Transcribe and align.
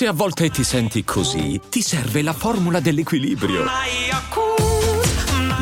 Se 0.00 0.06
a 0.06 0.14
volte 0.14 0.48
ti 0.48 0.64
senti 0.64 1.04
così, 1.04 1.60
ti 1.68 1.82
serve 1.82 2.22
la 2.22 2.32
formula 2.32 2.80
dell'equilibrio. 2.80 3.66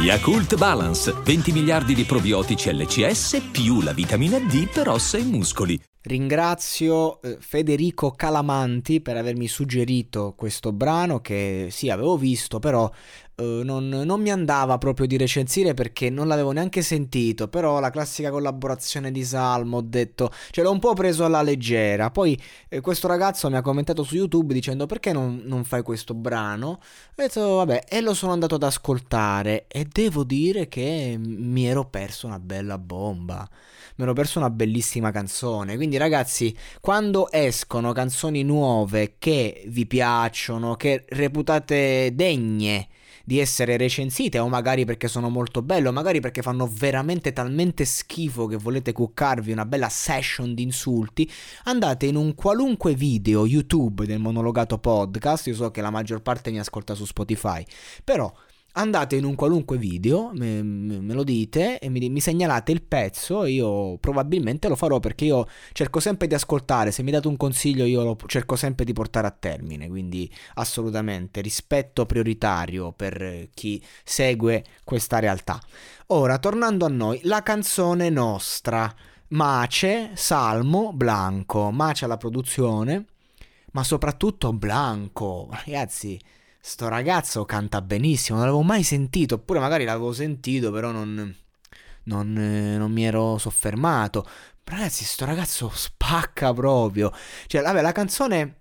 Yakult 0.01 0.57
Balance, 0.57 1.13
20 1.25 1.51
miliardi 1.51 1.93
di 1.93 2.05
probiotici 2.05 2.73
LCS 2.73 3.49
più 3.51 3.81
la 3.81 3.93
vitamina 3.93 4.39
D 4.39 4.69
per 4.69 4.91
ossa 4.91 5.19
e 5.19 5.25
muscoli. 5.25 5.77
Ringrazio 6.03 7.21
eh, 7.21 7.39
Federico 7.41 8.13
Calamanti 8.13 9.01
per 9.01 9.17
avermi 9.17 9.49
suggerito 9.49 10.35
questo 10.37 10.71
brano 10.71 11.19
che 11.19 11.67
sì 11.73 11.91
avevo 11.91 12.17
visto 12.17 12.61
però 12.61 12.89
eh, 13.41 13.61
non, 13.63 13.89
non, 13.89 14.21
mi 14.21 14.31
andava 14.31 14.79
proprio 14.79 15.07
di 15.07 15.17
recensire 15.17 15.73
perché 15.73 16.11
non 16.11 16.27
l'avevo 16.27 16.51
neanche 16.51 16.83
sentito 16.83 17.47
però 17.47 17.79
la 17.79 17.91
classica 17.91 18.31
collaborazione 18.31 19.13
di 19.13 19.25
Salmo 19.25 19.77
ho 19.77 19.81
detto 19.81 20.33
ce 20.51 20.63
l'ho 20.63 20.73
un 20.73 20.81
po' 20.81 20.95
preso 20.95 21.25
alla 21.25 21.43
leggera. 21.43 22.11
Poi 22.11 22.41
eh, 22.69 22.81
questo 22.81 23.07
ragazzo 23.07 23.49
mi 23.49 23.57
ha 23.57 23.63
commentato 23.63 24.03
su 24.03 24.17
YouTube 24.17 24.53
dicendo 24.53 24.87
perché 24.87 25.13
non, 25.13 25.43
non 25.45 25.63
fai 25.65 25.83
questo 25.83 26.15
brano? 26.15 26.69
Ho 26.69 26.81
detto 27.15 27.55
vabbè 27.57 27.85
e 27.89 28.01
lo 28.01 28.13
sono 28.13 28.33
andato 28.33 28.57
ad 28.57 28.65
ascoltare 28.65 29.67
e 29.69 29.87
devo 29.91 30.25
dire 30.25 30.67
che 30.69 31.17
mi 31.19 31.67
ero 31.67 31.85
perso 31.85 32.27
una 32.27 32.41
bella 32.41 32.77
bomba. 32.77 33.49
Mi 33.97 34.05
ero 34.05 34.13
perso 34.13 34.39
una 34.39 34.51
bellissima 34.51 35.11
canzone. 35.11 35.75
Quindi, 35.75 35.97
ragazzi, 35.97 36.57
quando 36.81 37.31
escono 37.33 37.93
canzoni 37.93 38.45
nuove 38.45 39.15
che 39.19 39.65
vi 39.67 39.87
piacciono, 39.87 40.77
che 40.77 41.05
reputate 41.09 42.13
degne 42.15 42.89
di 43.29 43.41
essere 43.41 43.77
recensite, 43.77 44.39
o 44.39 44.49
magari 44.49 44.87
perché 44.87 45.07
sono 45.07 45.29
molto 45.29 45.61
belle, 45.61 45.89
o 45.89 45.93
magari 45.93 46.19
perché 46.19 46.41
fanno 46.41 46.67
veramente 46.67 47.35
talmente 47.35 47.85
schifo 47.85 48.47
che 48.47 48.57
volete 48.57 48.93
cuccarvi 48.93 49.53
una 49.53 49.67
bella 49.67 49.91
session 49.91 50.55
di 50.55 50.63
insulti, 50.63 51.31
andate 51.65 52.07
in 52.07 52.17
un 52.17 52.35
qualunque 52.35 52.95
video 52.95 53.45
YouTube 53.45 54.07
del 54.07 54.19
monologato 54.19 54.79
podcast. 54.79 55.49
Io 55.49 55.55
so 55.55 55.71
che 55.71 55.83
la 55.83 55.91
maggior 55.91 56.23
parte 56.23 56.51
mi 56.51 56.59
ascolta 56.59 56.95
su 56.95 57.05
Spotify, 57.05 57.63
però 58.03 58.33
andate 58.79 59.17
in 59.17 59.25
un 59.25 59.35
qualunque 59.35 59.77
video, 59.77 60.31
me, 60.35 60.63
me 60.63 61.13
lo 61.13 61.25
dite 61.25 61.81
e 61.81 61.89
mi, 61.89 62.09
mi, 62.09 62.21
segnalate 62.21 62.71
il 62.71 62.83
pezzo, 62.83 63.45
io 63.45 63.99
probabilmente 63.99 64.69
lo 64.69 64.77
farò 64.77 65.01
perché 65.01 65.25
io 65.25 65.47
cerco 65.73 65.99
sempre 65.99 66.29
di 66.29 66.35
ascoltare, 66.35 66.93
se 66.93 67.03
mi 67.03 67.11
date 67.11 67.27
un 67.27 67.37
consiglio 67.37 67.85
io 67.85 68.05
lo 68.05 68.17
cerco 68.27 68.55
sempre 68.55 68.85
di 68.85 68.93
portare 68.93 69.27
a 69.27 69.37
termine, 69.37 69.89
quindi 69.89 70.33
assolutamente 70.55 71.41
rispetto 71.41 72.07
prioritario 72.07 72.93
per 72.93 73.49
chi 73.53 73.83
segue 74.05 74.65
questa 74.85 75.19
realtà. 75.19 75.61
Ora, 76.09 76.39
tornando 76.39 76.87
a 76.87 76.89
noi, 76.89 77.21
la 77.25 77.43
canzone 77.43 78.09
nostra, 78.11 78.95
Mace, 79.29 80.13
Salmo, 80.15 80.93
Blanco, 80.93 81.71
Mace 81.73 82.05
alla 82.05 82.17
produzione, 82.17 83.07
ma 83.73 83.83
soprattutto 83.83 84.53
Blanco, 84.53 85.49
ragazzi 85.51 86.19
sto 86.61 86.89
ragazzo 86.89 87.45
canta 87.45 87.81
benissimo, 87.81 88.39
non 88.39 88.47
l'avevo 88.47 88.65
mai 88.65 88.83
sentito, 88.83 89.37
oppure 89.37 89.61
magari 89.61 89.85
l'avevo 89.85 90.13
sentito, 90.13 90.71
però 90.71 90.91
non, 90.91 91.35
non, 92.05 92.37
eh, 92.37 92.77
non 92.77 92.93
mi 92.93 93.05
ero 93.05 93.39
soffermato. 93.39 94.27
Ragazzi, 94.65 95.05
sto 95.05 95.25
ragazzo 95.25 95.71
spacca 95.73 96.53
proprio. 96.53 97.11
Cioè, 97.47 97.63
vabbè, 97.63 97.81
la 97.81 97.93
canzone 97.93 98.58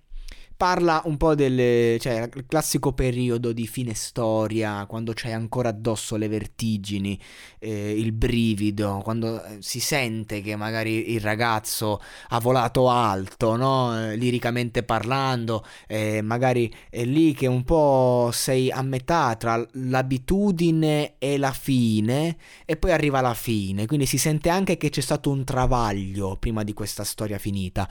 parla 0.57 1.03
un 1.05 1.17
po' 1.17 1.35
del 1.35 1.99
cioè, 1.99 2.27
classico 2.47 2.91
periodo 2.91 3.53
di 3.53 3.67
fine 3.67 3.93
storia, 3.93 4.87
quando 4.87 5.13
c'hai 5.15 5.31
ancora 5.31 5.69
addosso 5.69 6.15
le 6.15 6.27
vertigini, 6.27 7.17
eh, 7.59 7.91
il 7.91 8.11
brivido, 8.11 9.01
quando 9.03 9.43
eh, 9.43 9.57
si 9.59 9.79
sente 9.79 10.41
che 10.41 10.55
magari 10.55 11.11
il 11.11 11.21
ragazzo 11.21 12.01
ha 12.29 12.39
volato 12.39 12.89
alto, 12.89 13.55
no? 13.55 14.09
Eh, 14.09 14.15
liricamente 14.15 14.81
parlando, 14.81 15.63
eh, 15.87 16.23
magari 16.23 16.73
è 16.89 17.05
lì 17.05 17.33
che 17.33 17.45
un 17.45 17.63
po' 17.63 18.31
sei 18.33 18.71
a 18.71 18.81
metà 18.81 19.35
tra 19.35 19.63
l'abitudine 19.73 21.13
e 21.19 21.37
la 21.37 21.51
fine, 21.51 22.35
e 22.65 22.77
poi 22.77 22.91
arriva 22.91 23.21
la 23.21 23.35
fine, 23.35 23.85
quindi 23.85 24.07
si 24.07 24.17
sente 24.17 24.49
anche 24.49 24.77
che 24.77 24.89
c'è 24.89 25.01
stato 25.01 25.29
un 25.29 25.43
travaglio 25.43 26.35
prima 26.37 26.63
di 26.63 26.73
questa 26.73 27.03
storia 27.03 27.37
finita 27.37 27.87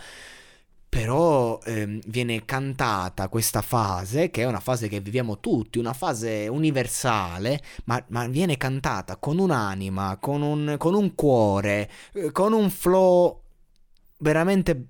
però 0.89 1.59
ehm, 1.65 2.01
viene 2.07 2.45
cantata 2.45 3.29
questa 3.29 3.61
fase, 3.63 4.31
che 4.31 4.43
è 4.43 4.47
una 4.47 4.61
fase 4.61 4.89
che 4.89 5.01
viviamo 5.01 5.41
tutti, 5.41 5.79
una 5.79 5.93
fase 5.93 6.49
universale, 6.49 7.61
ma, 7.85 8.03
ma 8.09 8.27
viene 8.27 8.57
cantata 8.57 9.17
con 9.17 9.39
un'anima, 9.39 10.17
con 10.21 10.43
un, 10.43 10.77
con 10.79 10.95
un 10.95 11.15
cuore, 11.15 11.91
eh, 12.13 12.33
con 12.33 12.53
un 12.53 12.71
flow 12.71 13.43
veramente... 14.19 14.87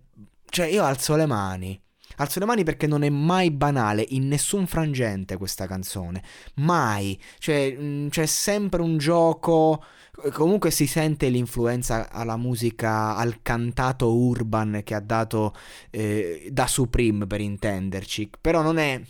Cioè 0.49 0.67
io 0.67 0.85
alzo 0.85 1.17
le 1.17 1.27
mani. 1.27 1.81
Alzo 2.17 2.39
le 2.39 2.47
mani 2.47 2.65
perché 2.65 2.87
non 2.87 3.03
è 3.03 3.09
mai 3.11 3.51
banale 3.51 4.05
in 4.09 4.29
nessun 4.29 4.67
frangente 4.67 5.37
questa 5.37 5.67
canzone. 5.67 6.23
Mai. 6.55 7.19
Cioè, 7.39 7.77
mh, 7.77 8.09
c'è 8.09 8.27
sempre 8.27 8.83
un 8.83 8.99
gioco 8.99 9.83
comunque 10.33 10.71
si 10.71 10.87
sente 10.87 11.29
l'influenza 11.29 12.11
alla 12.11 12.37
musica, 12.37 13.17
al 13.17 13.43
cantato 13.43 14.15
urban 14.15 14.81
che 14.83 14.95
ha 14.95 15.01
dato 15.01 15.55
eh, 15.91 16.49
da 16.51 16.67
Supreme 16.67 17.27
per 17.27 17.41
intenderci, 17.41 18.31
però 18.41 18.63
non 18.63 18.79
è... 18.79 19.01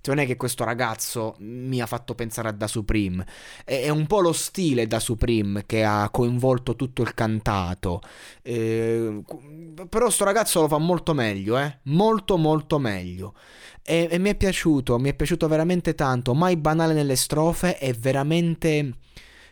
Cioè, 0.00 0.14
non 0.14 0.24
è 0.24 0.26
che 0.26 0.36
questo 0.36 0.64
ragazzo 0.64 1.34
mi 1.38 1.80
ha 1.80 1.86
fatto 1.86 2.14
pensare 2.14 2.48
a 2.48 2.52
Da 2.52 2.66
Supreme, 2.66 3.26
è, 3.64 3.88
un 3.88 4.06
po' 4.06 4.20
lo 4.20 4.32
stile 4.32 4.86
Da 4.86 5.00
Supreme 5.00 5.64
che 5.66 5.84
ha 5.84 6.08
coinvolto 6.10 6.76
tutto 6.76 7.02
il 7.02 7.14
cantato. 7.14 8.00
Eh, 8.42 9.22
però 9.88 10.10
sto 10.10 10.24
ragazzo 10.24 10.60
lo 10.60 10.68
fa 10.68 10.78
molto 10.78 11.14
meglio, 11.14 11.58
eh? 11.58 11.78
Molto 11.84 12.36
molto 12.36 12.78
meglio. 12.78 13.34
E, 13.82 14.08
e 14.10 14.18
mi 14.18 14.30
è 14.30 14.34
piaciuto, 14.34 14.98
mi 14.98 15.10
è 15.10 15.14
piaciuto 15.14 15.48
veramente 15.48 15.94
tanto, 15.94 16.34
mai 16.34 16.56
banale 16.56 16.94
nelle 16.94 17.16
strofe, 17.16 17.78
è 17.78 17.92
veramente 17.92 18.92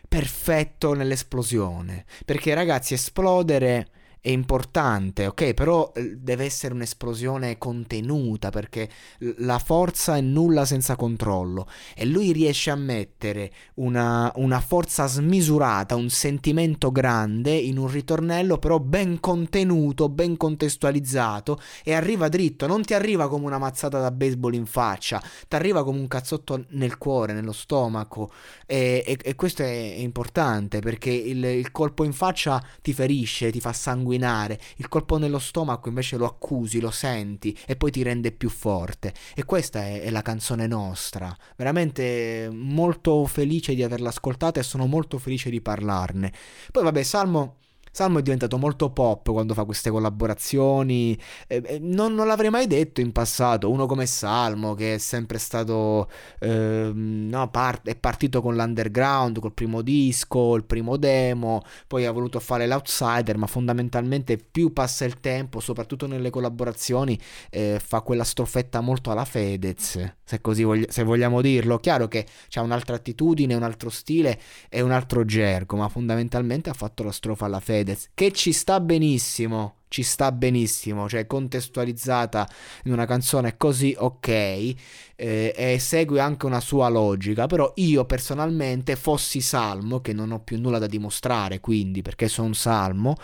perfetto 0.07 0.93
nell'esplosione. 0.93 2.05
Perché 2.23 2.53
ragazzi, 2.53 2.93
esplodere 2.93 3.89
è 4.27 4.31
importante, 4.31 5.25
ok? 5.25 5.53
Però 5.53 5.93
eh, 5.95 6.17
deve 6.17 6.43
essere 6.43 6.73
un'esplosione 6.73 7.57
contenuta 7.57 8.49
perché 8.49 8.89
la 9.37 9.57
forza 9.57 10.17
è 10.17 10.21
nulla 10.21 10.65
senza 10.65 10.97
controllo. 10.97 11.65
E 11.95 12.05
lui 12.05 12.33
riesce 12.33 12.69
a 12.69 12.75
mettere 12.75 13.49
una, 13.75 14.29
una, 14.35 14.59
forza 14.59 15.07
smisurata, 15.07 15.95
un 15.95 16.09
sentimento 16.09 16.91
grande 16.91 17.55
in 17.55 17.77
un 17.77 17.87
ritornello 17.87 18.57
però 18.57 18.79
ben 18.79 19.21
contenuto, 19.21 20.09
ben 20.09 20.35
contestualizzato 20.35 21.61
e 21.85 21.93
arriva 21.93 22.27
dritto, 22.27 22.67
non 22.67 22.83
ti 22.83 22.93
arriva 22.93 23.29
come 23.29 23.45
una 23.45 23.57
mazzata 23.57 24.01
da 24.01 24.11
baseball 24.11 24.55
in 24.55 24.65
faccia, 24.65 25.23
ti 25.47 25.55
arriva 25.55 25.85
come 25.85 25.99
un 25.99 26.07
cazzotto 26.09 26.65
nel 26.71 26.97
cuore, 26.97 27.31
nello 27.31 27.53
stomaco. 27.53 28.29
E, 28.65 29.05
e, 29.07 29.17
e 29.21 29.35
questo 29.35 29.63
è 29.63 29.95
importante 29.99 30.79
perché 30.79 31.11
il, 31.11 31.45
il 31.45 31.71
colpo 31.71 32.03
in 32.03 32.11
faccia 32.11 32.61
ti 32.81 32.91
ferisce, 32.91 33.51
ti 33.51 33.61
fa 33.61 33.71
sanguinare 33.71 34.15
sanguinare, 34.17 34.59
il 34.77 34.87
colpo 34.87 35.17
nello 35.17 35.39
stomaco 35.39 35.87
invece 35.87 36.17
lo 36.17 36.25
accusi, 36.25 36.79
lo 36.79 36.91
senti 36.91 37.57
e 37.65 37.75
poi 37.75 37.91
ti 37.91 38.03
rende 38.03 38.31
più 38.31 38.49
forte. 38.49 39.13
E 39.35 39.45
questa 39.45 39.85
è, 39.85 40.01
è 40.01 40.09
la 40.09 40.21
canzone 40.21 40.67
nostra. 40.67 41.35
Veramente 41.55 42.49
molto 42.51 43.25
felice 43.25 43.75
di 43.75 43.83
averla 43.83 44.09
ascoltata 44.09 44.59
e 44.59 44.63
sono 44.63 44.85
molto 44.87 45.17
felice 45.17 45.49
di 45.49 45.61
parlarne. 45.61 46.33
Poi 46.71 46.83
vabbè, 46.83 47.03
Salmo 47.03 47.57
Salmo 47.97 48.19
è 48.19 48.21
diventato 48.21 48.59
molto 48.59 48.91
pop 48.91 49.31
quando 49.31 49.55
fa 49.55 49.63
queste 49.63 49.89
collaborazioni. 49.89 51.19
Eh, 51.47 51.79
non, 51.81 52.13
non, 52.13 52.27
l'avrei 52.27 52.51
mai 52.51 52.67
detto 52.67 53.01
in 53.01 53.11
passato. 53.11 53.71
Uno 53.71 53.87
come 53.87 54.05
Salmo, 54.05 54.75
che 54.75 54.93
è 54.93 54.97
sempre 54.99 55.39
stato. 55.39 56.07
Eh, 56.37 56.91
no, 56.93 57.49
part- 57.49 57.87
è 57.87 57.95
partito 57.95 58.43
con 58.43 58.55
l'underground, 58.55 59.39
col 59.39 59.51
primo 59.51 59.81
disco, 59.81 60.53
il 60.53 60.65
primo 60.65 60.95
demo. 60.95 61.63
Poi 61.87 62.05
ha 62.05 62.11
voluto 62.11 62.39
fare 62.39 62.67
l'outsider. 62.67 63.35
Ma 63.35 63.47
fondamentalmente, 63.47 64.37
più 64.37 64.73
passa 64.73 65.03
il 65.03 65.19
tempo, 65.19 65.59
soprattutto 65.59 66.05
nelle 66.05 66.29
collaborazioni, 66.29 67.19
eh, 67.49 67.81
fa 67.83 68.01
quella 68.01 68.23
strofetta 68.23 68.79
molto 68.79 69.09
alla 69.09 69.25
Fedez. 69.25 70.17
Se 70.23 70.39
così 70.39 70.61
vogli- 70.61 70.85
se 70.87 71.01
vogliamo 71.01 71.41
dirlo. 71.41 71.79
Chiaro 71.79 72.07
che 72.07 72.27
c'ha 72.47 72.61
un'altra 72.61 72.97
attitudine, 72.97 73.55
un 73.55 73.63
altro 73.63 73.89
stile 73.89 74.39
e 74.69 74.81
un 74.81 74.91
altro 74.91 75.25
gergo. 75.25 75.77
Ma 75.77 75.89
fondamentalmente 75.89 76.69
ha 76.69 76.73
fatto 76.73 77.01
la 77.01 77.11
strofa 77.11 77.45
alla 77.45 77.59
Fedez 77.59 77.85
Fedez, 77.87 78.09
che 78.13 78.31
ci 78.33 78.51
sta 78.51 78.81
benissimo, 78.81 79.75
ci 79.87 80.03
sta 80.03 80.33
benissimo, 80.33 81.07
cioè 81.07 81.25
contestualizzata 81.25 82.47
in 82.83 82.91
una 82.91 83.05
canzone 83.05 83.55
così 83.55 83.95
ok 83.97 84.27
eh, 84.27 84.75
e 85.15 85.79
segue 85.79 86.19
anche 86.19 86.45
una 86.45 86.59
sua 86.59 86.89
logica, 86.89 87.47
però 87.47 87.71
io 87.75 88.03
personalmente 88.03 88.97
fossi 88.97 89.39
Salmo, 89.39 90.01
che 90.01 90.11
non 90.11 90.31
ho 90.31 90.41
più 90.41 90.59
nulla 90.59 90.79
da 90.79 90.87
dimostrare 90.87 91.61
quindi 91.61 92.01
perché 92.01 92.27
sono 92.27 92.51
Salmo, 92.51 93.15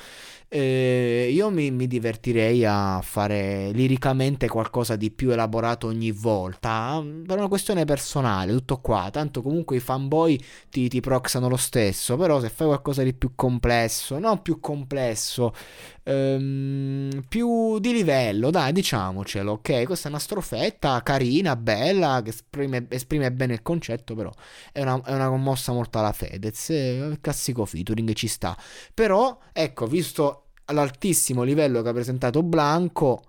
eh, 0.56 1.30
io 1.32 1.50
mi, 1.50 1.72
mi, 1.72 1.88
divertirei 1.88 2.64
a 2.64 3.02
fare 3.02 3.72
liricamente 3.72 4.48
qualcosa 4.48 4.96
di 4.96 5.10
più 5.10 5.32
elaborato 5.32 5.88
ogni 5.88 6.12
volta, 6.12 7.04
per 7.26 7.40
una 7.40 7.48
questione 7.48 7.86
personale, 7.86 8.52
tutto 8.52 8.78
qua, 8.80 9.10
tanto 9.12 9.42
comunque 9.42 9.78
i 9.78 9.80
fanboy 9.80 10.40
ti, 10.70 10.88
ti 10.90 11.00
proxano 11.00 11.50
lo 11.50 11.58
stesso, 11.58 12.18
però 12.18 12.40
se 12.40 12.50
fai 12.50 12.68
qualcosa 12.68 13.02
di 13.02 13.16
più 13.16 13.32
complesso, 13.34 14.20
non 14.20 14.44
più 14.44 14.60
complesso, 14.60 15.56
ehm, 16.04 17.24
più 17.28 17.80
di 17.80 17.92
livello, 17.92 18.52
dai, 18.52 18.74
diciamocelo, 18.74 19.54
ok? 19.54 19.86
Questa 19.86 20.08
è 20.08 20.12
una 20.12 20.20
strofetta 20.20 21.02
carina, 21.02 21.56
bella, 21.56 22.22
che 22.24 22.30
esprime, 22.30 22.86
esprime 22.90 23.32
bene 23.32 23.54
il 23.54 23.64
concetto, 23.64 24.14
però 24.14 24.32
è 24.72 24.84
una, 24.84 25.02
è 25.04 25.14
una 25.16 25.36
mossa 25.36 25.72
molto 25.72 25.98
alla 25.98 26.12
Fedez, 26.12 26.70
il 26.70 27.18
classico 27.22 27.66
featuring 27.66 28.14
ci 28.14 28.28
sta. 28.28 28.56
Però, 28.94 29.40
ecco, 29.52 29.88
visto 29.88 30.43
l'altissimo 30.68 31.44
livello 31.44 31.82
che 31.82 31.90
ha 31.90 31.94
presentato 31.94 32.44
Blanco 32.44 33.24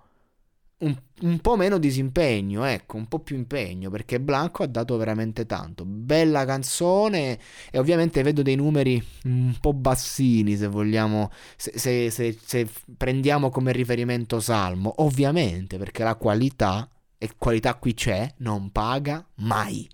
un, 0.77 0.95
un, 1.21 1.39
po' 1.39 1.55
meno 1.55 1.77
disimpegno, 1.77 2.65
ecco, 2.65 2.97
un 2.97 3.07
po' 3.07 3.19
più 3.19 3.35
impegno, 3.35 3.89
perché 3.89 4.19
Blanco 4.19 4.63
ha 4.63 4.67
dato 4.67 4.97
veramente 4.97 5.45
tanto. 5.45 5.85
Bella 5.85 6.45
canzone 6.45 7.39
e 7.71 7.77
ovviamente 7.79 8.21
vedo 8.23 8.41
dei 8.41 8.55
numeri 8.55 9.01
un 9.23 9.55
po' 9.59 9.73
bassini, 9.73 10.55
se 10.57 10.67
vogliamo, 10.67 11.31
se, 11.55 11.77
se, 11.77 12.09
se, 12.09 12.37
se 12.43 12.67
prendiamo 12.97 13.49
come 13.49 13.71
riferimento 13.71 14.39
Salmo, 14.39 14.93
ovviamente, 14.97 15.77
perché 15.77 16.03
la 16.03 16.15
qualità, 16.15 16.89
e 17.17 17.29
qualità 17.37 17.75
qui 17.75 17.93
c'è, 17.93 18.33
non 18.37 18.71
paga 18.71 19.25
mai. 19.35 19.87